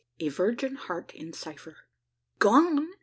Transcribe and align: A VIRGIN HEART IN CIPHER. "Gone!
A 0.19 0.29
VIRGIN 0.29 0.77
HEART 0.77 1.13
IN 1.13 1.31
CIPHER. 1.31 1.77
"Gone! 2.39 2.89